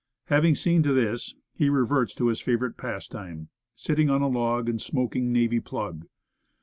Having 0.29 0.55
seen 0.55 0.81
to 0.81 0.93
this, 0.93 1.35
he 1.53 1.69
reverts 1.69 2.15
to 2.15 2.29
his 2.29 2.41
favorite 2.41 2.75
pastime, 2.75 3.49
sitting 3.75 4.09
on 4.09 4.23
a 4.23 4.27
log 4.27 4.67
and 4.67 4.81
smoking 4.81 5.31
navy 5.31 5.59
plug. 5.59 6.07